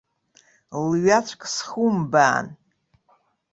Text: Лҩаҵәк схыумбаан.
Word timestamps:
Лҩаҵәк 0.87 1.41
схыумбаан. 1.53 2.47